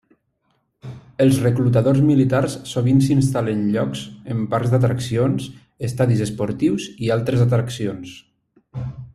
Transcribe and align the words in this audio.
Els 1.25 1.35
reclutadors 1.43 1.99
militars 2.07 2.55
sovint 2.71 3.03
s'instal·len 3.09 3.61
llocs 3.75 4.01
en 4.37 4.41
parcs 4.55 4.73
d'atraccions, 4.77 5.47
estadis 5.91 6.25
esportius 6.29 6.89
i 7.09 7.13
altres 7.19 7.49
atraccions. 7.49 8.21